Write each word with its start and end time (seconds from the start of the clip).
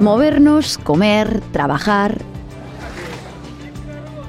Movernos, 0.00 0.78
comer, 0.78 1.42
trabajar. 1.52 2.22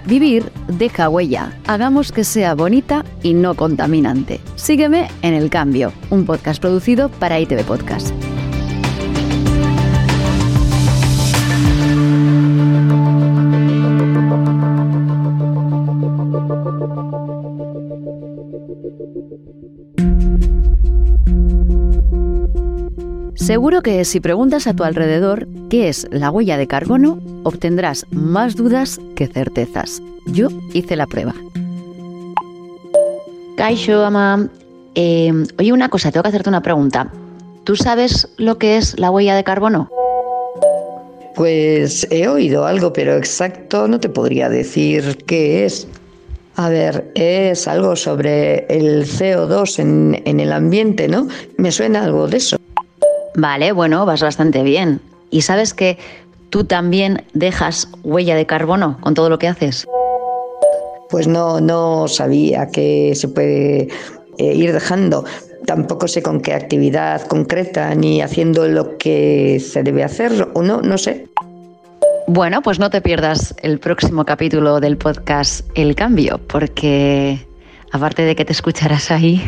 Vivir 0.06 0.52
deja 0.68 1.08
huella. 1.08 1.58
Hagamos 1.66 2.12
que 2.12 2.26
sea 2.26 2.56
bonita 2.56 3.06
y 3.24 3.34
no 3.34 3.56
contaminante. 3.56 4.42
Sígueme 4.56 5.10
en 5.22 5.34
El 5.34 5.50
Cambio, 5.50 5.94
un 6.10 6.26
podcast 6.26 6.60
producido 6.60 7.10
para 7.10 7.40
ITV 7.40 7.64
Podcast. 7.64 8.14
Seguro 23.42 23.82
que 23.82 24.06
si 24.06 24.20
preguntas 24.20 24.68
a 24.68 24.76
tu 24.76 24.84
alrededor 24.84 25.48
qué 25.72 25.90
es 25.90 26.08
la 26.12 26.30
huella 26.30 26.58
de 26.58 26.68
carbono, 26.68 27.18
obtendrás 27.42 28.06
más 28.12 28.56
dudas 28.56 29.02
que 29.16 29.26
certezas. 29.26 30.00
Yo 30.28 30.50
hice 30.74 30.96
la 30.96 31.08
prueba. 31.08 31.34
Kaisho, 33.58 34.06
ama. 34.06 34.48
Eh, 34.94 35.34
oye, 35.58 35.74
una 35.74 35.90
cosa, 35.90 36.12
tengo 36.12 36.22
que 36.22 36.30
hacerte 36.30 36.50
una 36.50 36.62
pregunta. 36.62 37.12
¿Tú 37.64 37.76
sabes 37.76 38.30
lo 38.38 38.60
que 38.60 38.78
es 38.78 39.00
la 39.00 39.10
huella 39.10 39.36
de 39.36 39.44
carbono? 39.44 39.90
Pues 41.34 42.06
he 42.12 42.28
oído 42.28 42.68
algo, 42.68 42.94
pero 42.94 43.18
exacto 43.18 43.88
no 43.88 44.00
te 44.00 44.10
podría 44.10 44.50
decir 44.50 45.18
qué 45.26 45.66
es. 45.66 45.88
A 46.58 46.70
ver, 46.70 47.12
es 47.16 47.68
algo 47.68 47.96
sobre 47.96 48.68
el 48.68 49.08
CO2 49.08 49.80
en, 49.80 50.22
en 50.26 50.40
el 50.40 50.54
ambiente, 50.54 51.08
¿no? 51.08 51.28
Me 51.58 51.72
suena 51.72 52.04
algo 52.04 52.28
de 52.28 52.38
eso. 52.38 52.61
Vale, 53.36 53.72
bueno, 53.72 54.06
vas 54.06 54.22
bastante 54.22 54.64
bien. 54.64 55.02
¿Y 55.30 55.42
sabes 55.42 55.74
que 55.74 55.98
tú 56.50 56.66
también 56.66 57.24
dejas 57.34 57.88
huella 58.04 58.36
de 58.36 58.46
carbono 58.46 58.98
con 59.02 59.14
todo 59.14 59.30
lo 59.30 59.40
que 59.40 59.48
haces? 59.48 59.88
Pues 61.10 61.28
no, 61.28 61.62
no 61.62 62.08
sabía 62.08 62.68
que 62.68 63.14
se 63.16 63.28
puede 63.28 63.88
eh, 64.38 64.54
ir 64.54 64.74
dejando. 64.74 65.26
Tampoco 65.66 66.08
sé 66.08 66.22
con 66.22 66.42
qué 66.42 66.54
actividad 66.54 67.22
concreta 67.28 67.94
ni 67.96 68.22
haciendo 68.22 68.68
lo 68.68 68.98
que 68.98 69.60
se 69.60 69.84
debe 69.84 70.04
hacer 70.04 70.50
o 70.54 70.62
no, 70.62 70.82
no 70.82 70.98
sé. 70.98 71.28
Bueno, 72.28 72.62
pues 72.62 72.80
no 72.80 72.90
te 72.90 73.02
pierdas 73.02 73.56
el 73.62 73.80
próximo 73.80 74.26
capítulo 74.26 74.80
del 74.80 74.98
podcast 74.98 75.68
El 75.76 75.96
Cambio, 75.96 76.40
porque 76.48 77.46
aparte 77.92 78.24
de 78.24 78.36
que 78.36 78.46
te 78.46 78.54
escucharás 78.54 79.12
ahí, 79.12 79.42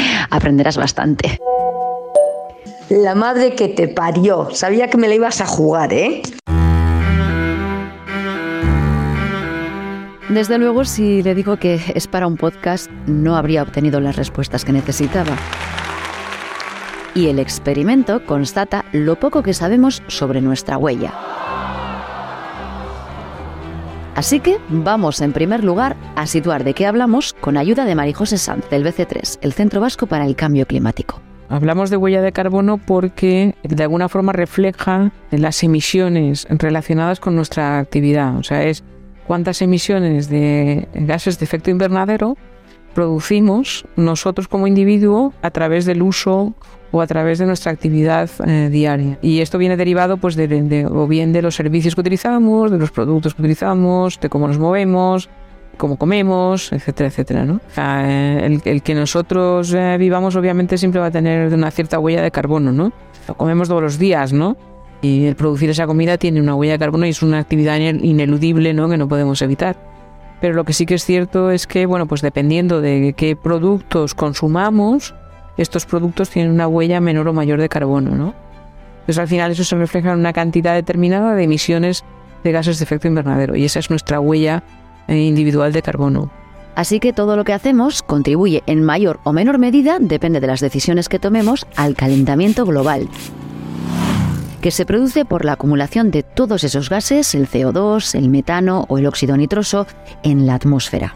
aprenderás 0.30 0.76
bastante. 0.76 1.38
La 2.90 3.14
madre 3.14 3.54
que 3.54 3.68
te 3.68 3.86
parió. 3.86 4.48
Sabía 4.50 4.90
que 4.90 4.98
me 4.98 5.06
la 5.06 5.14
ibas 5.14 5.40
a 5.40 5.46
jugar, 5.46 5.92
¿eh? 5.92 6.22
Desde 10.28 10.58
luego, 10.58 10.84
si 10.84 11.22
le 11.22 11.36
digo 11.36 11.56
que 11.56 11.80
es 11.94 12.08
para 12.08 12.26
un 12.26 12.36
podcast, 12.36 12.90
no 13.06 13.36
habría 13.36 13.62
obtenido 13.62 14.00
las 14.00 14.16
respuestas 14.16 14.64
que 14.64 14.72
necesitaba. 14.72 15.36
Y 17.14 17.28
el 17.28 17.38
experimento 17.38 18.26
constata 18.26 18.84
lo 18.90 19.20
poco 19.20 19.44
que 19.44 19.54
sabemos 19.54 20.02
sobre 20.08 20.40
nuestra 20.40 20.76
huella. 20.76 21.14
Así 24.16 24.40
que 24.40 24.58
vamos 24.68 25.20
en 25.20 25.32
primer 25.32 25.62
lugar 25.62 25.96
a 26.16 26.26
situar 26.26 26.64
de 26.64 26.74
qué 26.74 26.86
hablamos 26.86 27.34
con 27.34 27.56
ayuda 27.56 27.84
de 27.84 27.94
Marijose 27.94 28.36
Sanz 28.36 28.68
del 28.68 28.84
BC3, 28.84 29.38
el 29.42 29.52
Centro 29.52 29.80
Vasco 29.80 30.08
para 30.08 30.26
el 30.26 30.34
Cambio 30.34 30.66
Climático. 30.66 31.22
Hablamos 31.50 31.90
de 31.90 31.96
huella 31.96 32.22
de 32.22 32.30
carbono 32.30 32.78
porque 32.78 33.56
de 33.64 33.82
alguna 33.82 34.08
forma 34.08 34.32
refleja 34.32 35.10
las 35.32 35.62
emisiones 35.64 36.46
relacionadas 36.48 37.18
con 37.18 37.34
nuestra 37.34 37.80
actividad. 37.80 38.36
O 38.38 38.44
sea, 38.44 38.62
es 38.62 38.84
cuántas 39.26 39.60
emisiones 39.60 40.28
de 40.28 40.88
gases 40.94 41.40
de 41.40 41.44
efecto 41.44 41.70
invernadero 41.70 42.36
producimos 42.94 43.84
nosotros 43.96 44.46
como 44.46 44.68
individuo 44.68 45.34
a 45.42 45.50
través 45.50 45.86
del 45.86 46.02
uso 46.02 46.54
o 46.92 47.00
a 47.00 47.06
través 47.08 47.38
de 47.40 47.46
nuestra 47.46 47.72
actividad 47.72 48.30
eh, 48.46 48.68
diaria. 48.70 49.18
Y 49.20 49.40
esto 49.40 49.58
viene 49.58 49.76
derivado 49.76 50.18
pues 50.18 50.36
de, 50.36 50.86
o 50.90 51.06
bien 51.08 51.32
de 51.32 51.42
los 51.42 51.56
servicios 51.56 51.96
que 51.96 52.00
utilizamos, 52.00 52.70
de 52.70 52.78
los 52.78 52.92
productos 52.92 53.34
que 53.34 53.42
utilizamos, 53.42 54.20
de 54.20 54.28
cómo 54.28 54.46
nos 54.46 54.58
movemos, 54.58 55.28
cómo 55.80 55.96
comemos, 55.96 56.72
etcétera, 56.72 57.08
etcétera. 57.08 57.44
¿no? 57.44 57.60
El, 57.76 58.60
el, 58.64 58.82
que 58.82 58.94
nosotros 58.94 59.72
eh, 59.72 59.96
vivamos 59.98 60.36
obviamente 60.36 60.78
siempre 60.78 61.00
va 61.00 61.06
a 61.06 61.10
tener 61.10 61.52
una 61.52 61.70
cierta 61.70 61.98
huella 61.98 62.22
de 62.22 62.30
carbono, 62.30 62.70
¿no? 62.70 62.92
Lo 63.26 63.34
comemos 63.34 63.68
todos 63.68 63.82
los 63.82 63.98
días, 63.98 64.32
¿no? 64.32 64.56
Y 65.02 65.24
el 65.24 65.34
producir 65.34 65.70
esa 65.70 65.86
comida 65.86 66.18
tiene 66.18 66.40
una 66.40 66.54
huella 66.54 66.74
de 66.74 66.78
carbono 66.78 67.06
y 67.06 67.08
es 67.08 67.22
una 67.22 67.38
actividad 67.38 67.78
ineludible, 67.78 68.74
¿no? 68.74 68.88
Que 68.88 68.98
no 68.98 69.08
podemos 69.08 69.40
evitar. 69.40 69.76
Pero 70.40 70.54
lo 70.54 70.64
que 70.64 70.74
sí 70.74 70.86
que 70.86 70.94
es 70.94 71.04
cierto 71.04 71.50
es 71.50 71.66
que, 71.66 71.86
bueno, 71.86 72.06
pues 72.06 72.20
dependiendo 72.20 72.80
de 72.80 73.14
qué 73.16 73.34
productos 73.34 74.14
consumamos, 74.14 75.14
estos 75.56 75.86
productos 75.86 76.28
tienen 76.28 76.52
una 76.52 76.68
huella 76.68 77.00
menor 77.00 77.26
o 77.28 77.32
mayor 77.32 77.60
de 77.60 77.68
carbono, 77.68 78.10
¿no? 78.10 78.34
Entonces 79.00 79.18
al 79.18 79.28
final 79.28 79.50
eso 79.50 79.64
se 79.64 79.76
refleja 79.76 80.12
en 80.12 80.18
una 80.18 80.34
cantidad 80.34 80.74
determinada 80.74 81.34
de 81.34 81.44
emisiones 81.44 82.04
de 82.44 82.52
gases 82.52 82.78
de 82.78 82.84
efecto 82.84 83.08
invernadero 83.08 83.56
y 83.56 83.64
esa 83.64 83.78
es 83.78 83.90
nuestra 83.90 84.20
huella 84.20 84.62
individual 85.08 85.72
de 85.72 85.82
carbono. 85.82 86.30
Así 86.74 87.00
que 87.00 87.12
todo 87.12 87.36
lo 87.36 87.44
que 87.44 87.52
hacemos 87.52 88.02
contribuye 88.02 88.62
en 88.66 88.82
mayor 88.82 89.20
o 89.24 89.32
menor 89.32 89.58
medida, 89.58 89.98
depende 90.00 90.40
de 90.40 90.46
las 90.46 90.60
decisiones 90.60 91.08
que 91.08 91.18
tomemos, 91.18 91.66
al 91.76 91.94
calentamiento 91.94 92.64
global, 92.64 93.08
que 94.60 94.70
se 94.70 94.86
produce 94.86 95.24
por 95.24 95.44
la 95.44 95.52
acumulación 95.52 96.10
de 96.10 96.22
todos 96.22 96.64
esos 96.64 96.88
gases, 96.88 97.34
el 97.34 97.48
CO2, 97.48 98.14
el 98.14 98.28
metano 98.28 98.84
o 98.88 98.98
el 98.98 99.06
óxido 99.06 99.36
nitroso, 99.36 99.86
en 100.22 100.46
la 100.46 100.54
atmósfera. 100.54 101.14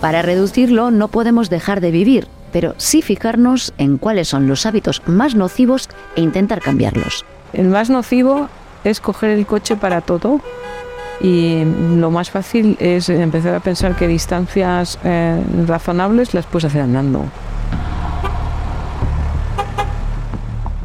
Para 0.00 0.22
reducirlo 0.22 0.90
no 0.90 1.08
podemos 1.08 1.50
dejar 1.50 1.80
de 1.80 1.90
vivir, 1.90 2.28
pero 2.52 2.74
sí 2.78 3.02
fijarnos 3.02 3.74
en 3.78 3.98
cuáles 3.98 4.28
son 4.28 4.48
los 4.48 4.66
hábitos 4.66 5.02
más 5.06 5.34
nocivos 5.34 5.88
e 6.14 6.20
intentar 6.20 6.60
cambiarlos. 6.60 7.24
El 7.52 7.68
más 7.68 7.90
nocivo 7.90 8.48
es 8.84 9.00
coger 9.00 9.30
el 9.30 9.46
coche 9.46 9.76
para 9.76 10.00
todo, 10.00 10.40
y 11.20 11.64
lo 11.96 12.10
más 12.10 12.30
fácil 12.30 12.76
es 12.80 13.08
empezar 13.08 13.54
a 13.54 13.60
pensar 13.60 13.96
que 13.96 14.06
distancias 14.06 14.98
eh, 15.04 15.42
razonables 15.66 16.34
las 16.34 16.46
puedes 16.46 16.66
hacer 16.66 16.82
andando. 16.82 17.24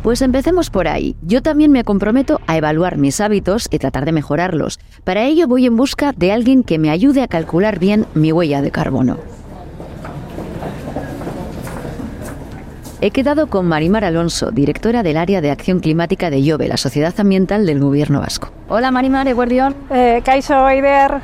Pues 0.04 0.24
empecemos 0.24 0.72
por 0.72 0.88
ahí. 0.88 1.16
Yo 1.22 1.44
también 1.44 1.72
me 1.72 1.84
comprometo 1.84 2.42
a 2.48 2.58
evaluar 2.58 2.98
mis 2.98 3.22
hábitos 3.22 3.68
y 3.70 3.78
tratar 3.78 4.06
de 4.06 4.12
mejorarlos. 4.12 4.80
Para 5.04 5.26
ello 5.26 5.48
voy 5.48 5.68
en 5.68 5.78
busca 5.78 6.12
de 6.14 6.32
alguien 6.32 6.64
que 6.64 6.80
me 6.80 6.90
ayude 6.90 7.22
a 7.22 7.28
calcular 7.28 7.78
bien 7.78 8.08
mi 8.16 8.32
huella 8.32 8.64
de 8.64 8.72
carbono. 8.72 9.41
He 13.04 13.10
quedado 13.10 13.48
con 13.48 13.66
Marimar 13.66 14.06
Alonso, 14.06 14.52
directora 14.52 15.02
del 15.02 15.18
área 15.18 15.42
de 15.42 15.50
acción 15.50 15.80
climática 15.80 16.30
de 16.30 16.40
IOBE, 16.40 16.68
la 16.68 16.78
Sociedad 16.78 17.12
Ambiental 17.18 17.66
del 17.66 17.80
Gobierno 17.80 18.20
Vasco. 18.20 18.52
Hola 18.70 18.92
Marimar, 18.92 19.28
Eguardión. 19.28 19.76
Eh, 19.90 20.22
Kaiso 20.24 20.70
Eider. 20.70 21.20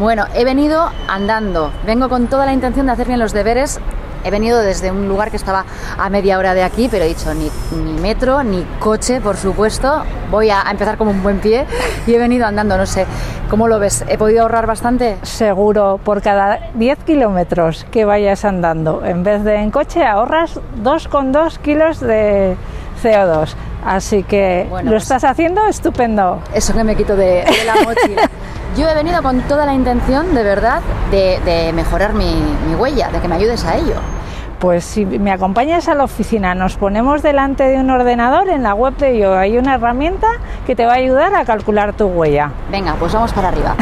Bueno, 0.00 0.24
he 0.34 0.44
venido 0.44 0.90
andando. 1.06 1.70
Vengo 1.86 2.08
con 2.08 2.26
toda 2.26 2.44
la 2.44 2.52
intención 2.52 2.86
de 2.86 2.92
hacer 2.92 3.06
bien 3.06 3.20
los 3.20 3.32
deberes 3.32 3.78
he 4.24 4.30
venido 4.30 4.60
desde 4.60 4.90
un 4.90 5.08
lugar 5.08 5.30
que 5.30 5.36
estaba 5.36 5.64
a 5.98 6.10
media 6.10 6.38
hora 6.38 6.54
de 6.54 6.62
aquí, 6.62 6.88
pero 6.90 7.04
he 7.04 7.08
dicho 7.08 7.32
ni, 7.34 7.50
ni 7.76 8.00
metro, 8.00 8.42
ni 8.42 8.64
coche, 8.78 9.20
por 9.20 9.36
supuesto. 9.36 10.02
Voy 10.30 10.50
a, 10.50 10.62
empezar 10.70 10.96
como 10.96 11.10
un 11.10 11.22
buen 11.22 11.38
pie 11.40 11.66
y 12.06 12.14
he 12.14 12.18
venido 12.18 12.46
andando, 12.46 12.76
no 12.76 12.86
sé. 12.86 13.06
¿Cómo 13.50 13.68
lo 13.68 13.78
ves? 13.78 14.04
¿He 14.08 14.16
podido 14.16 14.42
ahorrar 14.42 14.66
bastante? 14.66 15.18
Seguro, 15.22 16.00
por 16.02 16.22
cada 16.22 16.70
10 16.74 16.98
kilómetros 17.04 17.86
que 17.90 18.04
vayas 18.04 18.44
andando, 18.44 19.04
en 19.04 19.22
vez 19.22 19.44
de 19.44 19.56
en 19.56 19.70
coche, 19.70 20.04
ahorras 20.04 20.58
2,2 20.82 21.58
kilos 21.58 22.00
de 22.00 22.56
CO2. 23.02 23.54
Así 23.84 24.22
que 24.22 24.66
bueno, 24.70 24.90
lo 24.90 24.96
pues, 24.96 25.02
estás 25.02 25.24
haciendo 25.24 25.66
estupendo. 25.66 26.40
Eso 26.54 26.72
que 26.72 26.84
me 26.84 26.94
quito 26.94 27.16
de, 27.16 27.44
de 27.44 27.64
la 27.66 27.74
mochila. 27.82 28.30
Yo 28.76 28.88
he 28.88 28.94
venido 28.94 29.22
con 29.22 29.42
toda 29.42 29.66
la 29.66 29.74
intención, 29.74 30.34
de 30.34 30.42
verdad, 30.42 30.80
de, 31.10 31.38
de 31.44 31.74
mejorar 31.74 32.14
mi, 32.14 32.42
mi, 32.66 32.74
huella, 32.74 33.10
de 33.10 33.20
que 33.20 33.28
me 33.28 33.34
ayudes 33.34 33.64
a 33.66 33.76
ello. 33.76 33.96
Pues 34.60 34.82
si 34.84 35.04
me 35.04 35.30
acompañas 35.30 35.88
a 35.88 35.94
la 35.94 36.04
oficina, 36.04 36.54
nos 36.54 36.76
ponemos 36.76 37.22
delante 37.22 37.64
de 37.64 37.78
un 37.78 37.90
ordenador, 37.90 38.48
en 38.48 38.62
la 38.62 38.72
web 38.72 38.96
de 38.96 39.18
yo 39.18 39.36
hay 39.36 39.58
una 39.58 39.74
herramienta 39.74 40.26
que 40.66 40.74
te 40.74 40.86
va 40.86 40.92
a 40.92 40.96
ayudar 40.96 41.34
a 41.34 41.44
calcular 41.44 41.92
tu 41.92 42.06
huella. 42.06 42.52
Venga, 42.70 42.94
pues 42.98 43.12
vamos 43.12 43.32
para 43.34 43.48
arriba. 43.48 43.76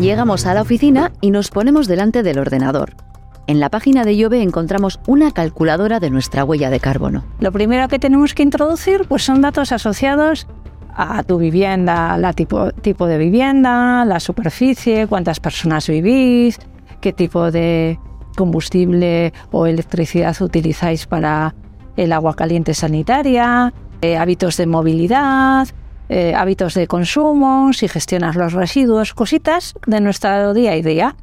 Llegamos 0.00 0.46
a 0.46 0.54
la 0.54 0.62
oficina 0.62 1.12
y 1.20 1.30
nos 1.30 1.50
ponemos 1.50 1.86
delante 1.86 2.24
del 2.24 2.40
ordenador. 2.40 2.96
En 3.46 3.60
la 3.60 3.70
página 3.70 4.04
de 4.04 4.16
Iove 4.16 4.42
encontramos 4.42 4.98
una 5.06 5.30
calculadora 5.30 6.00
de 6.00 6.10
nuestra 6.10 6.42
huella 6.42 6.70
de 6.70 6.80
carbono. 6.80 7.24
Lo 7.38 7.52
primero 7.52 7.86
que 7.86 8.00
tenemos 8.00 8.34
que 8.34 8.42
introducir 8.42 9.06
pues 9.08 9.22
son 9.22 9.42
datos 9.42 9.70
asociados 9.70 10.48
a 10.94 11.22
tu 11.22 11.38
vivienda, 11.38 12.16
la 12.18 12.32
tipo, 12.32 12.70
tipo 12.72 13.06
de 13.06 13.18
vivienda, 13.18 14.04
la 14.04 14.20
superficie, 14.20 15.06
cuántas 15.06 15.40
personas 15.40 15.88
vivís, 15.88 16.58
qué 17.00 17.12
tipo 17.12 17.50
de 17.50 17.98
combustible 18.36 19.32
o 19.50 19.66
electricidad 19.66 20.40
utilizáis 20.40 21.06
para 21.06 21.54
el 21.96 22.12
agua 22.12 22.34
caliente 22.34 22.74
sanitaria, 22.74 23.72
eh, 24.00 24.16
hábitos 24.16 24.56
de 24.56 24.66
movilidad, 24.66 25.68
eh, 26.08 26.34
hábitos 26.34 26.74
de 26.74 26.86
consumo, 26.86 27.72
si 27.72 27.88
gestionas 27.88 28.36
los 28.36 28.52
residuos, 28.52 29.14
cositas 29.14 29.74
de 29.86 30.00
nuestro 30.00 30.54
día 30.54 30.72
a 30.72 30.74
día. 30.74 31.16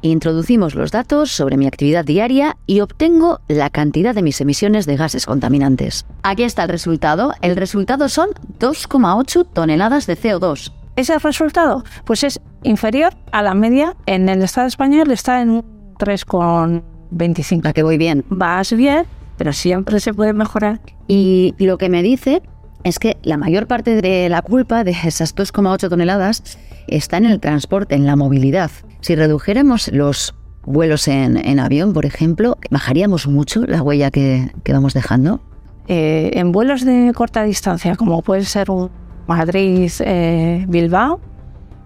Introducimos 0.00 0.76
los 0.76 0.92
datos 0.92 1.32
sobre 1.32 1.56
mi 1.56 1.66
actividad 1.66 2.04
diaria 2.04 2.56
y 2.66 2.80
obtengo 2.80 3.40
la 3.48 3.68
cantidad 3.68 4.14
de 4.14 4.22
mis 4.22 4.40
emisiones 4.40 4.86
de 4.86 4.96
gases 4.96 5.26
contaminantes. 5.26 6.06
Aquí 6.22 6.44
está 6.44 6.62
el 6.62 6.68
resultado. 6.68 7.32
El 7.42 7.56
resultado 7.56 8.08
son 8.08 8.28
2,8 8.60 9.48
toneladas 9.52 10.06
de 10.06 10.16
CO2. 10.16 10.72
Ese 10.94 11.18
resultado 11.18 11.84
pues 12.04 12.22
es 12.22 12.40
inferior 12.62 13.12
a 13.32 13.42
la 13.42 13.54
media. 13.54 13.96
En 14.06 14.28
el 14.28 14.42
Estado 14.42 14.68
español 14.68 15.10
está 15.10 15.42
en 15.42 15.62
3,25. 15.98 17.66
¿A 17.66 17.72
que 17.72 17.82
voy 17.82 17.98
bien? 17.98 18.24
Vas 18.28 18.72
bien, 18.72 19.04
pero 19.36 19.52
siempre 19.52 19.98
se 19.98 20.14
puede 20.14 20.32
mejorar. 20.32 20.80
Y 21.08 21.54
lo 21.58 21.76
que 21.76 21.88
me 21.88 22.04
dice 22.04 22.42
es 22.84 23.00
que 23.00 23.16
la 23.22 23.36
mayor 23.36 23.66
parte 23.66 24.00
de 24.00 24.28
la 24.28 24.42
culpa 24.42 24.84
de 24.84 24.92
esas 24.92 25.34
2,8 25.34 25.88
toneladas 25.88 26.58
está 26.90 27.16
en 27.18 27.26
el 27.26 27.40
transporte, 27.40 27.94
en 27.94 28.06
la 28.06 28.16
movilidad. 28.16 28.70
Si 29.00 29.14
redujéramos 29.14 29.88
los 29.92 30.34
vuelos 30.68 31.08
en, 31.08 31.60
avión, 31.60 31.92
por 31.92 32.04
ejemplo, 32.04 32.58
¿bajaríamos 32.70 33.26
mucho 33.26 33.64
la 33.66 33.82
huella 33.82 34.10
que, 34.10 34.52
vamos 34.70 34.94
dejando? 34.94 35.40
Eh, 35.86 36.30
en 36.34 36.52
vuelos 36.52 36.84
de 36.84 37.12
corta 37.14 37.42
distancia, 37.44 37.96
como 37.96 38.22
puede 38.22 38.44
ser 38.44 38.70
un 38.70 38.90
Madrid-Bilbao, 39.26 41.16
eh, 41.16 41.20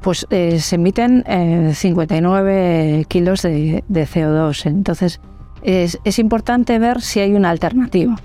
pues 0.00 0.26
eh, 0.30 0.58
se 0.58 0.74
emiten 0.74 1.24
59 1.72 3.06
kilos 3.08 3.42
de, 3.42 3.84
CO2. 3.88 4.66
Entonces, 4.66 5.20
es, 5.62 6.00
es, 6.02 6.18
importante 6.18 6.80
ver 6.80 7.00
si 7.00 7.20
hay 7.20 7.34
una 7.34 7.50
alternativa. 7.50 8.16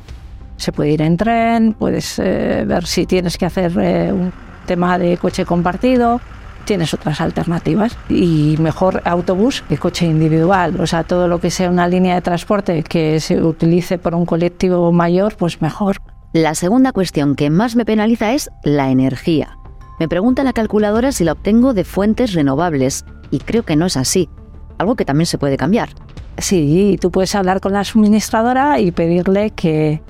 Se 0.56 0.71
puede 0.71 0.89
ir 0.91 1.03
en 1.03 1.18
tren, 1.18 1.74
puedes 1.74 2.18
ver 2.18 2.88
si 2.88 3.06
tienes 3.06 3.38
que 3.38 3.45
hacer 3.45 3.77
un 4.12 4.33
tema 4.65 4.97
de 4.97 5.18
coche 5.18 5.45
compartido, 5.45 6.19
tienes 6.67 6.93
otras 6.93 7.21
alternativas 7.21 7.97
y 8.09 8.57
mejor 8.59 9.01
autobús 9.05 9.63
que 9.67 9.77
coche 9.77 10.05
individual. 10.05 10.79
O 10.79 10.85
sea, 10.85 11.03
todo 11.03 11.27
lo 11.27 11.39
que 11.39 11.49
sea 11.49 11.71
una 11.71 11.87
línea 11.87 12.13
de 12.13 12.21
transporte 12.21 12.83
que 12.83 13.19
se 13.21 13.41
utilice 13.41 13.97
por 13.97 14.13
un 14.13 14.25
colectivo 14.25 14.91
mayor, 14.91 15.35
pues 15.37 15.61
mejor. 15.61 15.97
La 16.33 16.53
segunda 16.53 16.91
cuestión 16.91 17.35
que 17.35 17.49
más 17.49 17.75
me 17.75 17.85
penaliza 17.85 18.33
es 18.33 18.51
la 18.63 18.91
energía. 18.91 19.57
Me 19.97 20.09
pregunta 20.09 20.43
la 20.43 20.53
calculadora 20.53 21.11
si 21.11 21.23
la 21.23 21.31
obtengo 21.31 21.73
de 21.73 21.85
fuentes 21.85 22.33
renovables 22.33 23.05
y 23.31 23.39
creo 23.39 23.63
que 23.63 23.77
no 23.77 23.85
es 23.85 23.95
así, 23.95 24.29
algo 24.77 24.95
que 24.95 25.05
también 25.05 25.25
se 25.25 25.37
puede 25.37 25.57
cambiar. 25.57 25.89
Sí, 26.37 26.97
tú 27.01 27.11
puedes 27.11 27.33
hablar 27.33 27.61
con 27.61 27.73
la 27.73 27.85
suministradora 27.85 28.79
y 28.79 28.91
pedirle 28.91 29.51
que, 29.51 30.03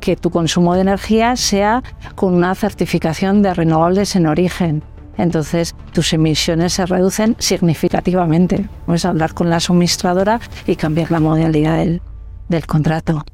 que 0.00 0.16
tu 0.16 0.30
consumo 0.30 0.74
de 0.74 0.82
energía 0.82 1.36
sea 1.36 1.82
con 2.16 2.34
una 2.34 2.54
certificación 2.56 3.40
de 3.40 3.54
renovables 3.54 4.16
en 4.16 4.26
origen 4.26 4.82
entonces 5.16 5.74
tus 5.92 6.12
emisiones 6.12 6.74
se 6.74 6.86
reducen 6.86 7.36
significativamente. 7.38 8.68
Puedes 8.86 9.04
hablar 9.04 9.34
con 9.34 9.50
la 9.50 9.60
suministradora 9.60 10.40
y 10.66 10.76
cambiar 10.76 11.10
la 11.10 11.20
modalidad 11.20 11.78
del, 11.78 12.02
del 12.48 12.66
contrato. 12.66 13.24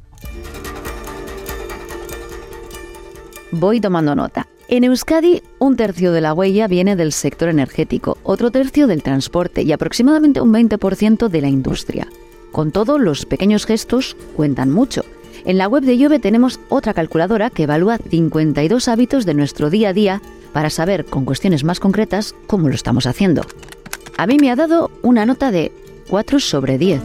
Voy 3.50 3.80
tomando 3.80 4.14
nota. 4.14 4.46
En 4.70 4.84
Euskadi, 4.84 5.42
un 5.58 5.76
tercio 5.76 6.12
de 6.12 6.20
la 6.20 6.34
huella 6.34 6.69
viene 6.69 6.94
del 6.94 7.12
sector 7.12 7.48
energético, 7.48 8.19
otro 8.22 8.50
tercio 8.50 8.86
del 8.86 9.02
transporte 9.02 9.62
y 9.62 9.72
aproximadamente 9.72 10.42
un 10.42 10.52
20% 10.52 11.28
de 11.28 11.40
la 11.40 11.48
industria. 11.48 12.06
Con 12.52 12.70
todo, 12.70 12.98
los 12.98 13.25
pequeños 13.25 13.64
gestos 13.64 14.14
cuentan 14.36 14.70
mucho. 14.70 15.06
En 15.46 15.56
la 15.56 15.69
web 15.69 15.84
de 15.84 15.96
Llove 15.96 16.19
tenemos 16.19 16.60
otra 16.69 16.92
calculadora 16.92 17.48
que 17.48 17.62
evalúa 17.62 17.96
52 17.96 18.88
hábitos 18.88 19.25
de 19.25 19.32
nuestro 19.32 19.70
día 19.70 19.90
a 19.90 19.92
día 19.94 20.22
para 20.52 20.70
saber 20.70 21.04
con 21.04 21.24
cuestiones 21.24 21.64
más 21.64 21.80
concretas 21.80 22.34
cómo 22.46 22.68
lo 22.68 22.74
estamos 22.74 23.06
haciendo. 23.06 23.42
A 24.16 24.26
mí 24.26 24.36
me 24.40 24.50
ha 24.50 24.56
dado 24.56 24.90
una 25.02 25.26
nota 25.26 25.50
de 25.50 25.72
4 26.08 26.40
sobre 26.40 26.78
10. 26.78 27.00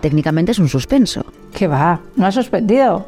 Técnicamente 0.00 0.52
es 0.52 0.58
un 0.58 0.68
suspenso. 0.68 1.24
¿Qué 1.52 1.66
va? 1.66 2.00
No 2.16 2.26
ha 2.26 2.32
suspendido. 2.32 3.06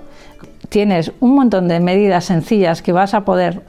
Tienes 0.68 1.12
un 1.20 1.34
montón 1.34 1.68
de 1.68 1.80
medidas 1.80 2.24
sencillas 2.24 2.82
que 2.82 2.92
vas 2.92 3.14
a 3.14 3.24
poder 3.24 3.62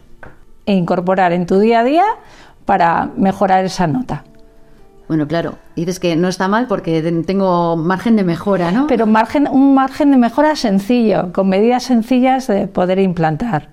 incorporar 0.66 1.34
en 1.34 1.46
tu 1.46 1.60
día 1.60 1.82
a 1.82 1.84
día 1.84 2.06
para 2.66 3.10
mejorar 3.18 3.66
esa 3.66 3.88
nota. 3.88 4.24
Bueno, 5.08 5.28
claro, 5.28 5.56
dices 5.76 6.00
que 6.00 6.16
no 6.16 6.28
está 6.28 6.48
mal 6.48 6.68
porque 6.68 7.02
tengo 7.26 7.76
margen 7.76 8.16
de 8.16 8.24
mejora, 8.24 8.72
¿no? 8.72 8.86
Pero 8.86 9.08
margen, 9.08 9.48
un 9.48 9.74
margen 9.74 10.12
de 10.12 10.18
mejora 10.18 10.56
sencillo, 10.56 11.34
con 11.34 11.50
medidas 11.50 11.84
sencillas 11.84 12.46
de 12.46 12.68
poder 12.68 13.00
implantar. 13.00 13.70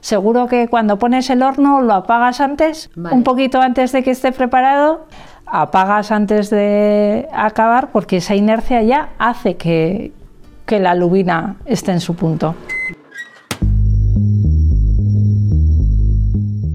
Seguro 0.00 0.46
que 0.46 0.68
cuando 0.68 0.98
pones 0.98 1.28
el 1.30 1.42
horno 1.42 1.80
lo 1.82 1.94
apagas 1.94 2.40
antes, 2.40 2.90
un 2.96 3.22
poquito 3.22 3.60
antes 3.60 3.92
de 3.92 4.02
que 4.02 4.10
esté 4.10 4.32
preparado, 4.32 5.06
apagas 5.46 6.10
antes 6.10 6.50
de 6.50 7.28
acabar 7.32 7.90
porque 7.90 8.18
esa 8.18 8.34
inercia 8.34 8.82
ya 8.82 9.10
hace 9.18 9.56
que, 9.56 10.12
que 10.66 10.78
la 10.78 10.94
lubina 10.94 11.56
esté 11.64 11.92
en 11.92 12.00
su 12.00 12.14
punto. 12.14 12.54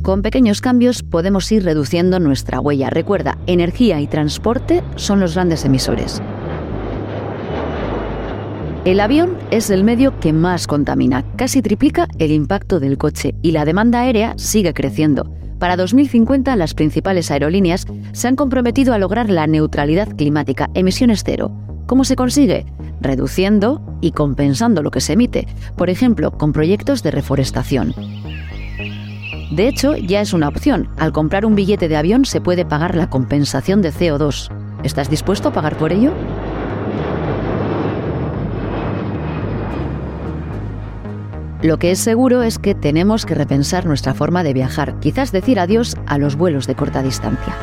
Con 0.04 0.22
pequeños 0.22 0.60
cambios 0.60 1.02
podemos 1.02 1.50
ir 1.54 1.64
reduciendo 1.64 2.20
nuestra 2.20 2.60
huella. 2.60 2.90
Recuerda, 2.90 3.38
energía 3.48 4.02
y 4.02 4.08
transporte 4.08 4.84
son 4.98 5.22
los 5.22 5.36
grandes 5.36 5.64
emisores. 5.64 6.22
El 8.86 9.00
avión 9.00 9.38
es 9.50 9.70
el 9.70 9.86
medio 9.86 10.20
que 10.20 10.34
más 10.34 10.68
contamina, 10.68 11.24
casi 11.38 11.62
triplica 11.62 12.10
el 12.20 12.32
impacto 12.32 12.82
del 12.82 12.98
coche 12.98 13.34
y 13.42 13.52
la 13.52 13.64
demanda 13.64 14.02
aérea 14.02 14.34
sigue 14.36 14.74
creciendo. 14.74 15.34
Para 15.58 15.78
2050 15.78 16.54
las 16.58 16.74
principales 16.74 17.32
aerolíneas 17.32 17.86
se 18.12 18.28
han 18.28 18.36
comprometido 18.36 18.94
a 18.94 18.98
lograr 18.98 19.30
la 19.30 19.48
neutralidad 19.48 20.10
climática, 20.18 20.70
emisiones 20.74 21.24
cero. 21.26 21.56
¿Cómo 21.88 22.04
se 22.04 22.18
consigue? 22.18 22.66
Reduciendo 23.00 23.82
y 24.02 24.12
compensando 24.12 24.84
lo 24.84 24.92
que 24.92 25.00
se 25.00 25.14
emite, 25.14 25.48
por 25.78 25.90
ejemplo, 25.90 26.32
con 26.32 26.52
proyectos 26.52 27.04
de 27.04 27.12
reforestación. 27.12 27.96
De 29.50 29.70
hecho, 29.70 29.96
ya 29.96 30.20
es 30.20 30.34
una 30.34 30.50
opción. 30.50 30.90
Al 30.98 31.14
comprar 31.14 31.46
un 31.46 31.56
billete 31.56 31.88
de 31.88 31.96
avión 31.96 32.26
se 32.26 32.42
puede 32.42 32.66
pagar 32.66 32.96
la 32.96 33.10
compensación 33.10 33.82
de 33.82 33.94
CO2. 33.94 34.52
¿Estás 34.84 35.10
dispuesto 35.10 35.48
a 35.48 35.54
pagar 35.54 35.78
por 35.78 35.94
ello? 35.94 36.12
Lo 41.64 41.80
que 41.80 41.92
es 41.92 42.00
seguro 42.00 42.44
es 42.44 42.60
que 42.60 42.76
tenemos 42.76 43.26
que 43.26 43.36
repensar 43.36 43.86
nuestra 43.86 44.14
forma 44.14 44.44
de 44.44 44.52
viajar, 44.52 45.00
quizás 45.00 45.32
decir 45.32 45.62
adiós 45.62 45.96
a 46.08 46.18
los 46.18 46.36
vuelos 46.36 46.68
de 46.68 46.76
corta 46.76 47.02
distancia. 47.02 47.56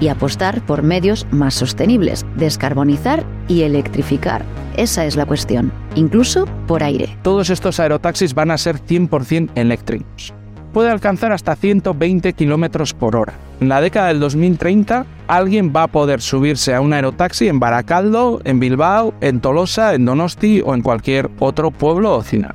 Y 0.00 0.08
apostar 0.08 0.64
por 0.64 0.82
medios 0.82 1.26
más 1.30 1.52
sostenibles, 1.52 2.24
descarbonizar 2.36 3.26
y 3.46 3.62
electrificar. 3.62 4.42
Esa 4.78 5.04
es 5.04 5.16
la 5.16 5.26
cuestión, 5.26 5.70
incluso 5.94 6.46
por 6.66 6.82
aire. 6.82 7.18
Todos 7.22 7.50
estos 7.50 7.78
aerotaxis 7.80 8.32
van 8.32 8.50
a 8.50 8.56
ser 8.56 8.80
100% 8.80 9.50
eléctricos 9.54 10.32
puede 10.74 10.90
alcanzar 10.90 11.32
hasta 11.32 11.56
120 11.56 12.34
km 12.34 12.94
por 12.94 13.16
hora. 13.16 13.32
En 13.60 13.68
la 13.68 13.80
década 13.80 14.08
del 14.08 14.18
2030, 14.20 15.06
alguien 15.28 15.72
va 15.74 15.84
a 15.84 15.88
poder 15.88 16.20
subirse 16.20 16.74
a 16.74 16.80
un 16.80 16.92
aerotaxi 16.92 17.48
en 17.48 17.60
Baracaldo, 17.60 18.40
en 18.44 18.60
Bilbao, 18.60 19.14
en 19.20 19.40
Tolosa, 19.40 19.94
en 19.94 20.04
Donosti 20.04 20.62
o 20.64 20.74
en 20.74 20.82
cualquier 20.82 21.30
otro 21.38 21.70
pueblo 21.70 22.16
o 22.16 22.22
ciudad. 22.22 22.54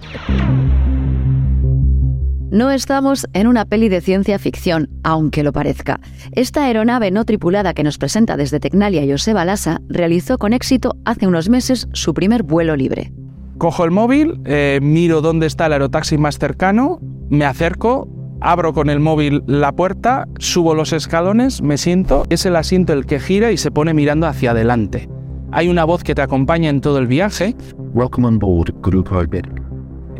No 2.52 2.72
estamos 2.72 3.28
en 3.34 3.46
una 3.46 3.66
peli 3.66 3.90
de 3.90 4.02
ciencia 4.02 4.40
ficción, 4.40 4.90
aunque 5.04 5.44
lo 5.44 5.54
parezca. 5.54 6.00
Esta 6.32 6.64
aeronave 6.64 7.12
no 7.12 7.24
tripulada 7.24 7.76
que 7.76 7.84
nos 7.84 8.00
presenta 8.00 8.38
desde 8.38 8.60
Tecnalia 8.60 9.04
Joseba 9.08 9.46
Lassa 9.46 9.82
realizó 9.88 10.40
con 10.40 10.54
éxito 10.54 10.96
hace 11.06 11.28
unos 11.28 11.48
meses 11.48 11.88
su 11.94 12.16
primer 12.16 12.42
vuelo 12.42 12.76
libre. 12.76 13.14
Cojo 13.60 13.86
el 13.86 13.92
móvil, 13.92 14.42
eh, 14.46 14.80
miro 14.82 15.22
dónde 15.22 15.46
está 15.46 15.68
el 15.68 15.74
aerotaxi 15.74 16.18
más 16.18 16.40
cercano, 16.40 17.00
me 17.30 17.46
acerco, 17.46 18.08
abro 18.41 18.74
con 18.74 18.89
el 18.89 19.00
móvil 19.00 19.43
la 19.48 19.72
puerta, 19.72 20.27
subo 20.38 20.75
los 20.75 20.93
escalones, 20.93 21.62
me 21.62 21.77
siento, 21.77 22.25
es 22.29 22.46
el 22.46 22.55
asiento 22.55 22.93
el 22.93 23.05
que 23.05 23.19
gira 23.19 23.51
y 23.51 23.58
se 23.58 23.72
pone 23.72 23.93
mirando 23.93 24.27
hacia 24.27 24.51
adelante. 24.51 25.10
Hay 25.51 25.67
una 25.67 25.84
voz 25.84 26.03
que 26.03 26.15
te 26.15 26.22
acompaña 26.22 26.69
en 26.69 26.81
todo 26.81 27.00
el 27.00 27.08
viaje. 27.08 27.55
Welcome 27.93 28.27
on 28.27 28.39
board, 28.39 28.74
Grupo 28.81 29.22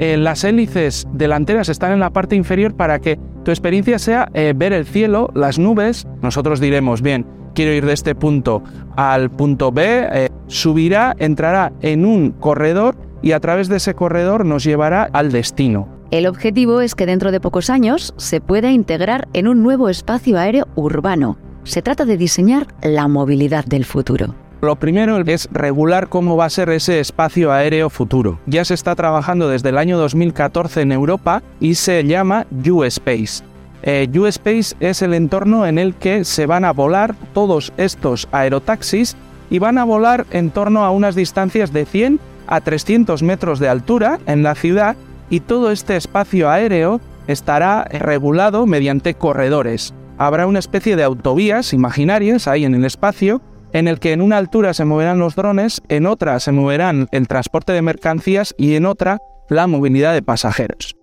eh, 0.02 0.16
las 0.16 0.46
hélices 0.46 1.06
delanteras 1.12 1.68
están 1.68 1.92
en 1.92 2.00
la 2.00 2.12
parte 2.12 2.36
inferior 2.36 2.74
para 2.74 3.00
que 3.00 3.20
tu 3.44 3.52
experiencia 3.52 4.00
sea 4.00 4.30
eh, 4.34 4.54
ver 4.56 4.72
el 4.72 4.86
cielo, 4.86 5.30
las 5.36 5.60
nubes. 5.60 6.08
Nosotros 6.22 6.62
diremos, 6.62 7.02
bien, 7.02 7.26
quiero 7.54 7.74
ir 7.74 7.86
de 7.86 7.94
este 7.94 8.16
punto 8.16 8.64
al 8.96 9.30
punto 9.30 9.74
B, 9.74 10.30
subirá, 10.48 11.16
entrará 11.20 11.74
en 11.82 12.06
un 12.06 12.32
corredor 12.32 12.96
y 13.22 13.34
a 13.34 13.42
través 13.42 13.68
de 13.68 13.76
ese 13.76 13.94
corredor 13.94 14.46
nos 14.46 14.64
llevará 14.64 15.04
al 15.12 15.34
destino. 15.34 15.99
El 16.12 16.26
objetivo 16.26 16.82
es 16.82 16.96
que 16.96 17.06
dentro 17.06 17.32
de 17.32 17.40
pocos 17.40 17.70
años 17.70 18.16
se 18.18 18.42
pueda 18.42 18.72
integrar 18.72 19.28
en 19.34 19.48
un 19.48 19.62
nuevo 19.62 19.90
espacio 19.90 20.40
aéreo 20.40 20.68
urbano. 20.74 21.38
Se 21.66 21.84
trata 21.84 22.04
de 22.04 22.18
diseñar 22.18 22.66
la 22.82 23.08
movilidad 23.08 23.64
del 23.66 23.86
futuro. 23.86 24.34
Lo 24.62 24.76
primero 24.76 25.20
es 25.20 25.48
regular 25.52 26.10
cómo 26.10 26.36
va 26.36 26.46
a 26.46 26.50
ser 26.50 26.70
ese 26.70 27.00
espacio 27.00 27.52
aéreo 27.52 27.92
futuro. 27.92 28.40
Ya 28.48 28.66
se 28.66 28.74
está 28.74 28.96
trabajando 28.96 29.50
desde 29.50 29.70
el 29.70 29.78
año 29.78 30.00
2014 30.00 30.82
en 30.82 30.94
Europa 30.94 31.44
y 31.60 31.76
se 31.76 32.04
llama 32.04 32.48
U-Space. 32.52 33.44
Eh, 33.84 34.10
U-Space 34.12 34.76
es 34.80 35.04
el 35.04 35.14
entorno 35.14 35.68
en 35.68 35.78
el 35.78 35.94
que 35.94 36.26
se 36.26 36.48
van 36.48 36.66
a 36.66 36.74
volar 36.74 37.14
todos 37.36 37.72
estos 37.78 38.28
aerotaxis 38.32 39.16
y 39.52 39.60
van 39.60 39.78
a 39.78 39.84
volar 39.84 40.26
en 40.32 40.50
torno 40.50 40.84
a 40.84 40.90
unas 40.90 41.14
distancias 41.14 41.72
de 41.72 41.86
100 41.86 42.20
a 42.48 42.62
300 42.62 43.22
metros 43.22 43.60
de 43.60 43.70
altura 43.70 44.20
en 44.26 44.42
la 44.42 44.56
ciudad 44.56 44.96
y 45.30 45.42
todo 45.42 45.72
este 45.72 45.96
espacio 45.96 46.50
aéreo 46.50 47.02
estará 47.28 47.84
regulado 47.86 48.66
mediante 48.66 49.14
corredores. 49.14 49.94
Habrá 50.18 50.48
una 50.48 50.60
especie 50.60 50.96
de 50.96 51.04
autovías 51.04 51.74
imaginarias 51.74 52.48
ahí 52.48 52.66
en 52.66 52.76
el 52.76 52.86
espacio 52.86 53.42
en 53.72 53.88
el 53.88 54.00
que 54.00 54.14
en 54.14 54.22
una 54.22 54.38
altura 54.38 54.74
se 54.74 54.86
moverán 54.86 55.20
los 55.20 55.36
drones, 55.36 55.82
en 55.90 56.08
otra 56.08 56.40
se 56.40 56.52
moverán 56.52 57.08
el 57.12 57.28
transporte 57.28 57.72
de 57.72 57.82
mercancías 57.82 58.56
y 58.58 58.76
en 58.76 58.86
otra 58.86 59.20
la 59.50 59.68
movilidad 59.68 60.14
de 60.14 60.22
pasajeros. 60.22 60.96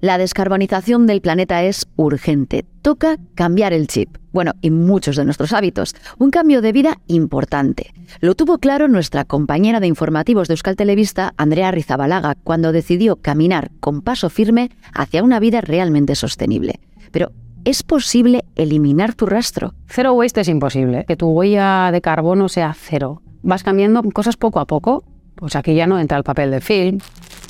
La 0.00 0.16
descarbonización 0.16 1.06
del 1.06 1.20
planeta 1.20 1.62
es 1.62 1.86
urgente. 1.96 2.64
Toca 2.80 3.18
cambiar 3.34 3.72
el 3.72 3.86
chip. 3.86 4.19
Bueno, 4.32 4.52
y 4.60 4.70
muchos 4.70 5.16
de 5.16 5.24
nuestros 5.24 5.52
hábitos. 5.52 5.94
Un 6.18 6.30
cambio 6.30 6.62
de 6.62 6.72
vida 6.72 6.98
importante. 7.08 7.92
Lo 8.20 8.34
tuvo 8.34 8.58
claro 8.58 8.88
nuestra 8.88 9.24
compañera 9.24 9.80
de 9.80 9.88
informativos 9.88 10.48
de 10.48 10.54
Euskal 10.54 10.76
Televista, 10.76 11.34
Andrea 11.36 11.70
Rizabalaga, 11.70 12.36
cuando 12.44 12.72
decidió 12.72 13.16
caminar 13.16 13.70
con 13.80 14.02
paso 14.02 14.30
firme 14.30 14.70
hacia 14.94 15.22
una 15.22 15.40
vida 15.40 15.60
realmente 15.60 16.14
sostenible. 16.14 16.80
Pero, 17.10 17.32
¿es 17.64 17.82
posible 17.82 18.44
eliminar 18.54 19.14
tu 19.14 19.26
rastro? 19.26 19.74
Cero 19.86 20.12
waste 20.12 20.42
es 20.42 20.48
imposible. 20.48 21.04
Que 21.06 21.16
tu 21.16 21.28
huella 21.28 21.90
de 21.92 22.00
carbono 22.00 22.48
sea 22.48 22.74
cero. 22.78 23.22
Vas 23.42 23.62
cambiando 23.62 24.02
cosas 24.12 24.36
poco 24.36 24.60
a 24.60 24.66
poco. 24.66 25.02
Pues 25.34 25.56
aquí 25.56 25.74
ya 25.74 25.86
no 25.86 25.98
entra 25.98 26.18
el 26.18 26.24
papel 26.24 26.50
de 26.50 26.60
film, 26.60 26.98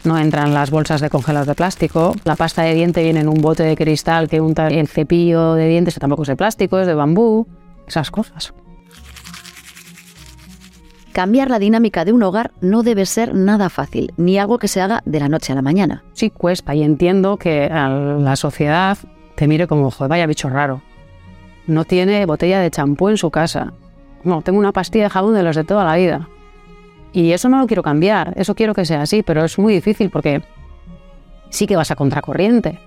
no 0.04 0.18
entran 0.18 0.54
las 0.54 0.70
bolsas 0.70 1.00
de 1.00 1.10
congelados 1.10 1.46
de 1.46 1.54
plástico, 1.54 2.14
la 2.24 2.36
pasta 2.36 2.62
de 2.62 2.74
diente 2.74 3.02
viene 3.02 3.20
en 3.20 3.28
un 3.28 3.40
bote 3.40 3.62
de 3.62 3.76
cristal 3.76 4.28
que 4.28 4.40
unta 4.40 4.68
el 4.68 4.88
cepillo 4.88 5.54
de 5.54 5.68
dientes, 5.68 5.94
que 5.94 6.00
tampoco 6.00 6.22
es 6.22 6.28
de 6.28 6.36
plástico, 6.36 6.78
es 6.78 6.86
de 6.86 6.94
bambú, 6.94 7.46
esas 7.86 8.10
cosas. 8.10 8.54
Cambiar 11.12 11.50
la 11.50 11.58
dinámica 11.58 12.04
de 12.04 12.12
un 12.12 12.22
hogar 12.22 12.52
no 12.60 12.82
debe 12.82 13.04
ser 13.04 13.34
nada 13.34 13.68
fácil, 13.68 14.12
ni 14.16 14.38
algo 14.38 14.58
que 14.58 14.68
se 14.68 14.80
haga 14.80 15.02
de 15.04 15.18
la 15.18 15.28
noche 15.28 15.52
a 15.52 15.56
la 15.56 15.62
mañana. 15.62 16.04
Sí 16.12 16.30
cuesta 16.30 16.74
y 16.74 16.82
entiendo 16.82 17.36
que 17.36 17.68
la 17.68 18.36
sociedad 18.36 18.96
te 19.34 19.48
mire 19.48 19.66
como, 19.66 19.90
joder, 19.90 20.08
vaya 20.08 20.26
bicho 20.26 20.48
raro. 20.48 20.82
No 21.66 21.84
tiene 21.84 22.24
botella 22.26 22.60
de 22.60 22.70
champú 22.70 23.08
en 23.08 23.16
su 23.16 23.30
casa. 23.30 23.72
No, 24.22 24.42
tengo 24.42 24.58
una 24.58 24.72
pastilla 24.72 25.04
de 25.04 25.10
jabón 25.10 25.34
de 25.34 25.42
los 25.42 25.56
de 25.56 25.64
toda 25.64 25.84
la 25.84 25.96
vida. 25.96 26.28
Y 27.12 27.32
eso 27.32 27.48
no 27.48 27.58
lo 27.58 27.66
quiero 27.66 27.82
cambiar, 27.82 28.34
eso 28.36 28.54
quiero 28.54 28.74
que 28.74 28.84
sea 28.84 29.02
así, 29.02 29.22
pero 29.22 29.44
es 29.44 29.58
muy 29.58 29.74
difícil 29.74 30.10
porque 30.10 30.42
sí 31.50 31.66
que 31.66 31.76
vas 31.76 31.90
a 31.90 31.96
contracorriente 31.96 32.78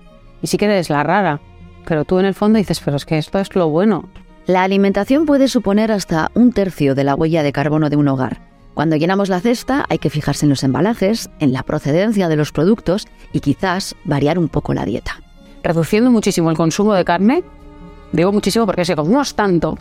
y 0.42 0.46
sí 0.46 0.56
que 0.56 0.64
eres 0.64 0.90
la 0.90 1.02
rara, 1.02 1.40
pero 1.86 2.04
tú 2.04 2.18
en 2.18 2.26
el 2.26 2.34
fondo 2.34 2.58
dices, 2.58 2.80
pero 2.84 2.96
es 2.96 3.04
que 3.04 3.18
esto 3.18 3.38
es 3.38 3.54
lo 3.54 3.68
bueno. 3.68 4.08
La 4.46 4.62
alimentación 4.62 5.26
puede 5.26 5.48
suponer 5.48 5.92
hasta 5.92 6.30
un 6.34 6.52
tercio 6.52 6.94
de 6.94 7.04
la 7.04 7.14
huella 7.14 7.42
de 7.42 7.52
carbono 7.52 7.90
de 7.90 7.96
un 7.96 8.08
hogar. 8.08 8.40
Cuando 8.74 8.96
llenamos 8.96 9.28
la 9.28 9.40
cesta 9.40 9.86
hay 9.88 9.98
que 9.98 10.10
fijarse 10.10 10.46
en 10.46 10.50
los 10.50 10.64
embalajes, 10.64 11.30
en 11.38 11.52
la 11.52 11.62
procedencia 11.62 12.28
de 12.28 12.36
los 12.36 12.50
productos 12.50 13.06
y 13.32 13.40
quizás 13.40 13.94
variar 14.04 14.38
un 14.38 14.48
poco 14.48 14.74
la 14.74 14.84
dieta. 14.84 15.20
Reduciendo 15.62 16.10
muchísimo 16.10 16.50
el 16.50 16.56
consumo 16.56 16.92
de 16.94 17.04
carne, 17.04 17.44
digo 18.12 18.32
muchísimo 18.32 18.66
porque 18.66 18.84
se 18.84 18.96
consumimos 18.96 19.34
tanto 19.34 19.78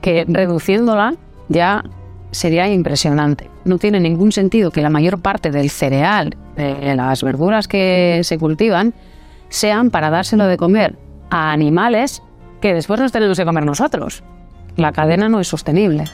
que 0.00 0.24
reduciéndola 0.26 1.14
ya 1.48 1.84
sería 2.32 2.66
impresionante. 2.68 3.48
No 3.64 3.78
tiene 3.78 4.00
ningún 4.00 4.32
sentido 4.32 4.72
que 4.72 4.82
la 4.82 4.90
mayor 4.90 5.20
parte 5.20 5.52
del 5.52 5.70
cereal, 5.70 6.36
de 6.56 6.96
las 6.96 7.22
verduras 7.22 7.68
que 7.68 8.22
se 8.24 8.38
cultivan, 8.38 8.94
sean 9.48 9.90
para 9.90 10.10
dárselo 10.10 10.46
de 10.46 10.56
comer 10.56 10.98
a 11.30 11.52
animales 11.52 12.22
que 12.60 12.74
después 12.74 12.98
nos 12.98 13.12
tenemos 13.12 13.38
que 13.38 13.44
comer 13.44 13.64
nosotros. 13.64 14.24
La 14.76 14.92
cadena 14.92 15.28
no 15.28 15.38
es 15.40 15.48
sostenible. 15.48 16.04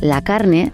La 0.00 0.22
carne 0.22 0.72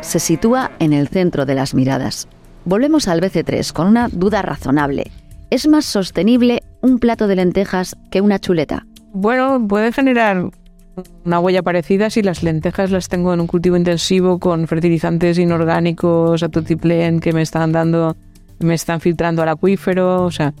se 0.00 0.20
sitúa 0.20 0.72
en 0.78 0.92
el 0.92 1.08
centro 1.08 1.46
de 1.46 1.54
las 1.54 1.74
miradas. 1.74 2.28
Volvemos 2.64 3.08
al 3.08 3.20
BC3 3.20 3.72
con 3.72 3.86
una 3.86 4.08
duda 4.08 4.42
razonable. 4.42 5.10
¿Es 5.50 5.66
más 5.66 5.84
sostenible 5.84 6.62
un 6.80 6.98
plato 6.98 7.26
de 7.26 7.36
lentejas 7.36 7.96
que 8.10 8.20
una 8.20 8.38
chuleta? 8.38 8.86
Bueno, 9.14 9.64
puede 9.68 9.92
generar 9.92 10.50
una 11.24 11.38
huella 11.38 11.62
parecida 11.62 12.10
si 12.10 12.20
las 12.20 12.42
lentejas 12.42 12.90
las 12.90 13.08
tengo 13.08 13.32
en 13.32 13.40
un 13.40 13.46
cultivo 13.46 13.76
intensivo 13.76 14.40
con 14.40 14.66
fertilizantes 14.66 15.38
inorgánicos, 15.38 16.42
atotiplén 16.42 17.20
que 17.20 17.32
me 17.32 17.40
están 17.42 17.70
dando, 17.70 18.16
me 18.58 18.74
están 18.74 19.00
filtrando 19.00 19.40
al 19.42 19.50
acuífero, 19.50 20.24
o 20.24 20.32
sea, 20.32 20.52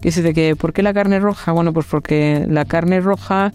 ¿qué 0.00 0.10
de 0.10 0.32
que 0.32 0.56
¿por 0.56 0.72
qué 0.72 0.82
la 0.82 0.94
carne 0.94 1.20
roja? 1.20 1.52
Bueno, 1.52 1.74
pues 1.74 1.84
porque 1.84 2.46
la 2.48 2.64
carne 2.64 2.98
roja 3.02 3.52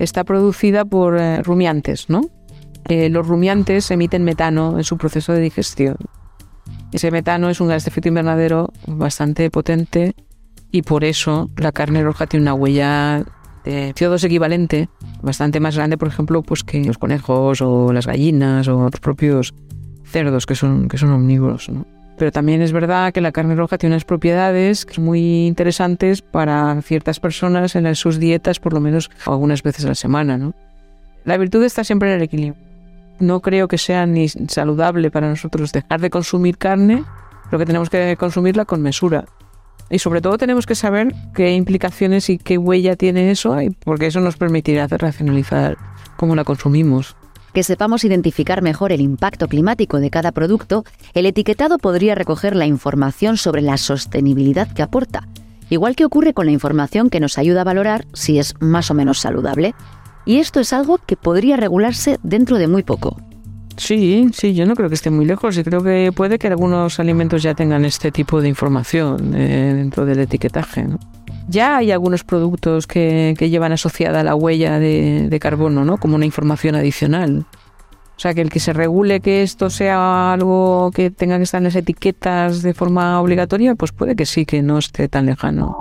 está 0.00 0.24
producida 0.24 0.84
por 0.84 1.16
eh, 1.16 1.40
rumiantes, 1.44 2.10
¿no? 2.10 2.22
Eh, 2.88 3.10
los 3.10 3.28
rumiantes 3.28 3.88
emiten 3.92 4.24
metano 4.24 4.76
en 4.76 4.82
su 4.82 4.98
proceso 4.98 5.32
de 5.34 5.40
digestión. 5.40 5.98
Ese 6.90 7.12
metano 7.12 7.48
es 7.48 7.60
un 7.60 7.68
gas 7.68 7.84
de 7.84 7.90
efecto 7.90 8.08
invernadero 8.08 8.72
bastante 8.88 9.48
potente 9.50 10.16
y 10.72 10.82
por 10.82 11.04
eso 11.04 11.48
la 11.56 11.70
carne 11.70 12.02
roja 12.02 12.26
tiene 12.26 12.42
una 12.42 12.54
huella 12.54 13.24
de 13.64 13.94
CO2 13.94 14.24
equivalente, 14.24 14.88
bastante 15.22 15.60
más 15.60 15.76
grande, 15.76 15.98
por 15.98 16.08
ejemplo, 16.08 16.42
pues 16.42 16.64
que 16.64 16.84
los 16.84 16.98
conejos 16.98 17.60
o 17.62 17.92
las 17.92 18.06
gallinas 18.06 18.68
o 18.68 18.82
los 18.90 19.00
propios 19.00 19.54
cerdos 20.04 20.46
que 20.46 20.54
son, 20.54 20.88
que 20.88 20.98
son 20.98 21.10
omnívoros. 21.10 21.70
Pero 22.18 22.30
también 22.30 22.60
es 22.62 22.72
verdad 22.72 23.12
que 23.12 23.20
la 23.20 23.32
carne 23.32 23.54
roja 23.54 23.78
tiene 23.78 23.94
unas 23.94 24.04
propiedades 24.04 24.86
muy 24.98 25.46
interesantes 25.46 26.22
para 26.22 26.80
ciertas 26.82 27.18
personas 27.18 27.74
en 27.74 27.94
sus 27.96 28.18
dietas, 28.18 28.60
por 28.60 28.74
lo 28.74 28.80
menos 28.80 29.10
algunas 29.26 29.62
veces 29.62 29.84
a 29.84 29.88
la 29.88 29.94
semana. 29.94 30.38
¿no? 30.38 30.54
La 31.24 31.36
virtud 31.36 31.64
está 31.64 31.84
siempre 31.84 32.10
en 32.10 32.16
el 32.16 32.22
equilibrio. 32.22 32.62
No 33.18 33.40
creo 33.40 33.68
que 33.68 33.78
sea 33.78 34.06
ni 34.06 34.28
saludable 34.28 35.10
para 35.10 35.28
nosotros 35.28 35.72
dejar 35.72 36.00
de 36.00 36.10
consumir 36.10 36.58
carne, 36.58 37.04
pero 37.50 37.58
que 37.58 37.66
tenemos 37.66 37.88
que 37.88 38.16
consumirla 38.16 38.64
con 38.64 38.82
mesura. 38.82 39.24
Y 39.92 39.98
sobre 39.98 40.22
todo 40.22 40.38
tenemos 40.38 40.64
que 40.64 40.74
saber 40.74 41.14
qué 41.34 41.52
implicaciones 41.52 42.30
y 42.30 42.38
qué 42.38 42.56
huella 42.56 42.96
tiene 42.96 43.30
eso, 43.30 43.58
porque 43.84 44.06
eso 44.06 44.20
nos 44.20 44.38
permitirá 44.38 44.86
racionalizar 44.86 45.76
cómo 46.16 46.34
la 46.34 46.44
consumimos. 46.44 47.14
Que 47.52 47.62
sepamos 47.62 48.02
identificar 48.02 48.62
mejor 48.62 48.90
el 48.92 49.02
impacto 49.02 49.48
climático 49.48 50.00
de 50.00 50.08
cada 50.08 50.32
producto, 50.32 50.86
el 51.12 51.26
etiquetado 51.26 51.76
podría 51.76 52.14
recoger 52.14 52.56
la 52.56 52.64
información 52.64 53.36
sobre 53.36 53.60
la 53.60 53.76
sostenibilidad 53.76 54.72
que 54.72 54.80
aporta, 54.80 55.28
igual 55.68 55.94
que 55.94 56.06
ocurre 56.06 56.32
con 56.32 56.46
la 56.46 56.52
información 56.52 57.10
que 57.10 57.20
nos 57.20 57.36
ayuda 57.36 57.60
a 57.60 57.64
valorar 57.64 58.06
si 58.14 58.38
es 58.38 58.54
más 58.60 58.90
o 58.90 58.94
menos 58.94 59.18
saludable. 59.18 59.74
Y 60.24 60.38
esto 60.38 60.60
es 60.60 60.72
algo 60.72 60.96
que 61.04 61.18
podría 61.18 61.58
regularse 61.58 62.18
dentro 62.22 62.56
de 62.56 62.66
muy 62.66 62.82
poco. 62.82 63.18
Sí, 63.76 64.28
sí, 64.32 64.54
yo 64.54 64.66
no 64.66 64.74
creo 64.74 64.88
que 64.88 64.94
esté 64.94 65.10
muy 65.10 65.24
lejos 65.24 65.56
y 65.56 65.64
creo 65.64 65.82
que 65.82 66.12
puede 66.14 66.38
que 66.38 66.48
algunos 66.48 67.00
alimentos 67.00 67.42
ya 67.42 67.54
tengan 67.54 67.84
este 67.84 68.12
tipo 68.12 68.40
de 68.40 68.48
información 68.48 69.34
eh, 69.34 69.72
dentro 69.74 70.04
del 70.04 70.20
etiquetaje. 70.20 70.86
Ya 71.48 71.78
hay 71.78 71.90
algunos 71.90 72.24
productos 72.24 72.86
que, 72.86 73.34
llevan 73.38 73.72
asociada 73.72 74.22
la 74.22 74.34
huella 74.34 74.78
de, 74.78 75.38
carbono, 75.40 75.84
¿no? 75.84 75.96
Como 75.98 76.16
una 76.16 76.26
información 76.26 76.74
adicional. 76.74 77.46
O 78.16 78.20
sea, 78.22 78.34
que 78.34 78.42
el 78.42 78.50
que 78.50 78.60
se 78.60 78.72
regule 78.72 79.20
que 79.20 79.42
esto 79.42 79.68
sea 79.68 80.32
algo 80.32 80.90
que 80.94 81.10
tenga 81.10 81.38
que 81.38 81.44
estar 81.44 81.58
en 81.58 81.64
las 81.64 81.74
etiquetas 81.74 82.62
de 82.62 82.74
forma 82.74 83.20
obligatoria, 83.20 83.74
pues 83.74 83.90
puede 83.90 84.14
que 84.14 84.26
sí, 84.26 84.46
que 84.46 84.62
no 84.62 84.78
esté 84.78 85.08
tan 85.08 85.26
lejano. 85.26 85.76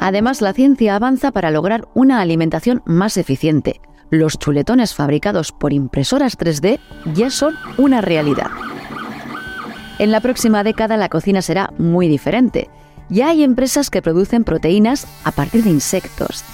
Además, 0.00 0.40
la 0.40 0.54
ciencia 0.54 0.96
avanza 0.96 1.30
para 1.30 1.50
lograr 1.50 1.86
una 1.94 2.20
alimentación 2.20 2.82
más 2.86 3.18
eficiente, 3.18 3.80
los 4.10 4.38
chuletones 4.38 4.94
fabricados 4.94 5.52
por 5.52 5.72
impresoras 5.72 6.38
3D 6.38 6.78
ya 7.14 7.30
son 7.30 7.54
una 7.78 8.00
realidad. 8.00 8.50
En 9.98 10.10
la 10.10 10.20
próxima 10.20 10.64
década 10.64 10.96
la 10.96 11.08
cocina 11.08 11.42
será 11.42 11.72
muy 11.78 12.08
diferente. 12.08 12.68
Ya 13.08 13.28
hay 13.28 13.42
empresas 13.42 13.90
que 13.90 14.02
producen 14.02 14.44
proteínas 14.44 15.06
a 15.24 15.32
partir 15.32 15.64
de 15.64 15.70
insectos. 15.70 16.44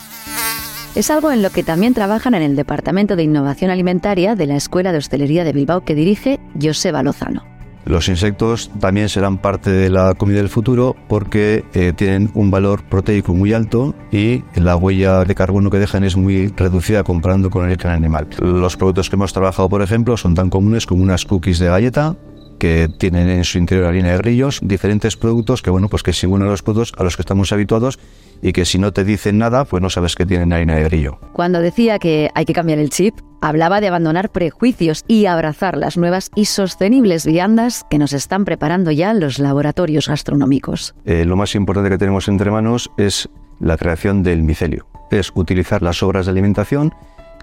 Es 0.95 1.11
algo 1.11 1.31
en 1.31 1.43
lo 1.43 1.51
que 1.51 1.63
también 1.63 1.93
trabajan 1.93 2.35
en 2.35 2.43
el 2.43 2.57
Departamento 2.57 3.17
de 3.17 3.23
Innovación 3.23 3.71
Alimentaria 3.71 4.35
de 4.35 4.47
la 4.47 4.57
Escuela 4.57 4.93
de 4.93 4.99
Hostelería 4.99 5.45
de 5.45 5.53
Bilbao 5.53 5.85
que 5.85 5.95
dirige 5.95 6.41
Joseba 6.61 7.03
Lozano. 7.03 7.56
Los 7.87 8.09
insectos 8.09 8.69
también 8.81 9.09
serán 9.09 9.39
parte 9.39 9.71
de 9.71 9.91
la 9.91 10.15
comida 10.15 10.39
del 10.39 10.49
futuro 10.49 10.97
porque 11.09 11.65
eh, 11.73 11.93
tienen 11.95 12.31
un 12.35 12.51
valor 12.51 12.83
proteico 12.83 13.33
muy 13.33 13.53
alto 13.53 13.95
y 14.11 14.43
la 14.57 14.75
huella 14.75 15.25
de 15.25 15.35
carbono 15.37 15.71
que 15.71 15.79
dejan 15.79 16.03
es 16.03 16.17
muy 16.17 16.49
reducida 16.49 17.05
comparando 17.05 17.49
con 17.49 17.71
el 17.71 17.79
animal. 17.87 18.27
Los 18.41 18.77
productos 18.77 19.09
que 19.09 19.15
hemos 19.15 19.33
trabajado, 19.33 19.69
por 19.69 19.83
ejemplo, 19.83 20.17
son 20.17 20.35
tan 20.35 20.51
comunes 20.51 20.85
como 20.85 21.03
unas 21.03 21.25
cookies 21.25 21.61
de 21.61 21.67
galleta, 21.67 22.17
que 22.59 22.89
tienen 22.89 23.29
en 23.29 23.45
su 23.45 23.59
interior 23.59 23.87
harina 23.87 24.11
de 24.11 24.19
grillos, 24.19 24.61
diferentes 24.63 25.17
productos 25.17 25.63
que 25.63 25.71
bueno, 25.71 25.89
pues 25.89 26.03
que 26.03 26.13
son 26.13 26.33
uno 26.33 26.45
de 26.45 26.51
los 26.51 26.63
productos 26.63 26.93
a 26.99 27.05
los 27.05 27.17
que 27.17 27.23
estamos 27.23 27.53
habituados 27.53 27.99
y 28.43 28.53
que 28.53 28.65
si 28.65 28.79
no 28.79 28.93
te 28.93 29.05
dicen 29.05 29.39
nada, 29.39 29.65
pues 29.65 29.83
no 29.83 29.91
sabes 29.91 30.15
que 30.15 30.27
tienen 30.27 30.53
harina 30.53 30.77
de 30.77 30.85
grillo. 30.85 31.19
Cuando 31.33 31.61
decía 31.61 31.99
que 31.99 32.31
hay 32.35 32.45
que 32.45 32.53
cambiar 32.53 32.79
el 32.79 32.91
chip, 32.91 33.15
hablaba 33.41 33.81
de 33.81 33.89
abandonar 33.89 34.31
prejuicios 34.31 35.05
y 35.09 35.27
abrazar 35.27 35.77
las 35.77 35.97
nuevas 35.97 36.31
y 36.35 36.47
sostenibles 36.47 37.27
viandas 37.27 37.85
que 37.91 37.99
nos 37.99 38.13
están 38.13 38.45
preparando 38.45 38.91
ya 38.91 39.15
los 39.15 39.39
laboratorios 39.39 40.09
gastronómicos. 40.09 40.95
Eh, 41.05 41.25
lo 41.25 41.37
más 41.37 41.55
importante 41.55 41.91
que 41.91 41.99
tenemos 41.99 42.29
entre 42.29 42.51
manos 42.51 42.91
es 42.97 43.29
la 43.61 43.77
creación 43.77 44.23
del 44.23 44.43
micelio. 44.43 44.87
Es 45.11 45.31
utilizar 45.35 45.83
las 45.83 45.99
sobras 45.99 46.27
de 46.27 46.33
alimentación 46.33 46.93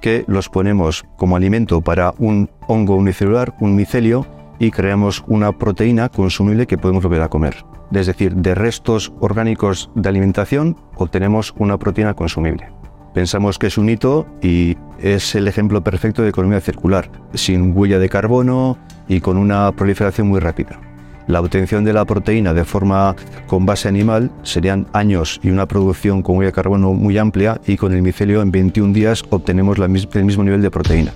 que 0.01 0.25
los 0.27 0.49
ponemos 0.49 1.05
como 1.15 1.37
alimento 1.37 1.81
para 1.81 2.13
un 2.17 2.49
hongo 2.67 2.95
unicelular, 2.95 3.55
un 3.61 3.75
micelio, 3.75 4.27
y 4.59 4.71
creamos 4.71 5.23
una 5.27 5.51
proteína 5.57 6.09
consumible 6.09 6.67
que 6.67 6.77
podemos 6.77 7.03
volver 7.03 7.21
a 7.21 7.29
comer. 7.29 7.65
Es 7.93 8.07
decir, 8.07 8.35
de 8.35 8.55
restos 8.55 9.13
orgánicos 9.19 9.91
de 9.95 10.09
alimentación 10.09 10.77
obtenemos 10.95 11.53
una 11.57 11.77
proteína 11.77 12.13
consumible. 12.13 12.69
Pensamos 13.13 13.59
que 13.59 13.67
es 13.67 13.77
un 13.77 13.89
hito 13.89 14.25
y 14.41 14.75
es 14.99 15.35
el 15.35 15.47
ejemplo 15.47 15.83
perfecto 15.83 16.23
de 16.23 16.29
economía 16.29 16.59
circular, 16.61 17.11
sin 17.35 17.77
huella 17.77 17.99
de 17.99 18.09
carbono 18.09 18.79
y 19.07 19.19
con 19.19 19.37
una 19.37 19.71
proliferación 19.73 20.27
muy 20.27 20.39
rápida. 20.39 20.79
La 21.27 21.39
obtención 21.39 21.85
de 21.85 21.93
la 21.93 22.05
proteína 22.05 22.53
de 22.53 22.65
forma 22.65 23.15
con 23.47 23.65
base 23.65 23.87
animal 23.87 24.31
serían 24.41 24.87
años 24.93 25.39
y 25.43 25.51
una 25.51 25.67
producción 25.67 26.21
con 26.21 26.37
huella 26.37 26.47
de 26.47 26.53
carbono 26.53 26.93
muy 26.93 27.17
amplia 27.17 27.61
y 27.65 27.77
con 27.77 27.93
el 27.93 28.01
micelio 28.01 28.41
en 28.41 28.51
21 28.51 28.93
días 28.93 29.23
obtenemos 29.29 29.77
el 29.77 30.25
mismo 30.25 30.43
nivel 30.43 30.61
de 30.61 30.71
proteína. 30.71 31.13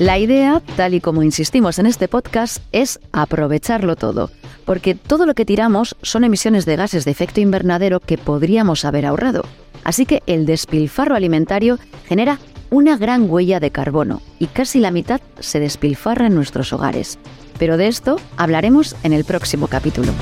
La 0.00 0.18
idea, 0.18 0.60
tal 0.76 0.94
y 0.94 1.00
como 1.00 1.22
insistimos 1.22 1.78
en 1.78 1.86
este 1.86 2.08
podcast, 2.08 2.58
es 2.72 2.98
aprovecharlo 3.12 3.94
todo, 3.94 4.28
porque 4.64 4.96
todo 4.96 5.24
lo 5.24 5.34
que 5.34 5.44
tiramos 5.44 5.94
son 6.02 6.24
emisiones 6.24 6.64
de 6.66 6.74
gases 6.74 7.04
de 7.04 7.12
efecto 7.12 7.40
invernadero 7.40 8.00
que 8.00 8.18
podríamos 8.18 8.84
haber 8.84 9.06
ahorrado. 9.06 9.44
Así 9.84 10.04
que 10.04 10.20
el 10.26 10.46
despilfarro 10.46 11.14
alimentario 11.14 11.78
genera 12.08 12.40
una 12.70 12.96
gran 12.96 13.30
huella 13.30 13.60
de 13.60 13.70
carbono 13.70 14.20
y 14.40 14.48
casi 14.48 14.80
la 14.80 14.90
mitad 14.90 15.20
se 15.38 15.60
despilfarra 15.60 16.26
en 16.26 16.34
nuestros 16.34 16.72
hogares. 16.72 17.20
Pero 17.60 17.76
de 17.76 17.86
esto 17.86 18.16
hablaremos 18.36 18.96
en 19.04 19.12
el 19.12 19.24
próximo 19.24 19.68
capítulo. 19.68 20.12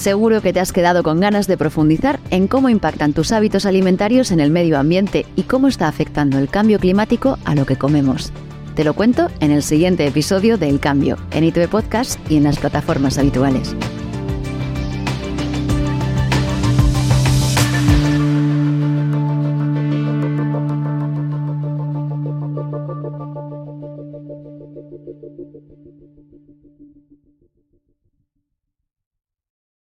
Seguro 0.00 0.40
que 0.40 0.54
te 0.54 0.60
has 0.60 0.72
quedado 0.72 1.02
con 1.02 1.20
ganas 1.20 1.46
de 1.46 1.58
profundizar 1.58 2.20
en 2.30 2.48
cómo 2.48 2.70
impactan 2.70 3.12
tus 3.12 3.32
hábitos 3.32 3.66
alimentarios 3.66 4.30
en 4.30 4.40
el 4.40 4.50
medio 4.50 4.78
ambiente 4.78 5.26
y 5.36 5.42
cómo 5.42 5.68
está 5.68 5.88
afectando 5.88 6.38
el 6.38 6.48
cambio 6.48 6.78
climático 6.78 7.36
a 7.44 7.54
lo 7.54 7.66
que 7.66 7.76
comemos. 7.76 8.32
Te 8.74 8.82
lo 8.82 8.94
cuento 8.94 9.28
en 9.40 9.50
el 9.50 9.62
siguiente 9.62 10.06
episodio 10.06 10.56
de 10.56 10.70
El 10.70 10.80
Cambio, 10.80 11.18
en 11.32 11.44
ITV 11.44 11.68
Podcast 11.68 12.18
y 12.30 12.38
en 12.38 12.44
las 12.44 12.58
plataformas 12.58 13.18
habituales. 13.18 13.76